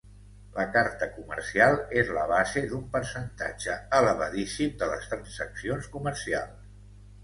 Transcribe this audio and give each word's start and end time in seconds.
La 0.53 0.63
carta 0.77 1.07
comercial 1.17 1.77
és 2.03 2.09
la 2.17 2.25
base 2.33 2.65
d'un 2.73 2.89
percentatge 2.97 3.79
elevadíssim 4.01 4.77
de 4.85 4.93
les 4.97 5.09
transaccions 5.17 5.97
comercials. 5.99 6.71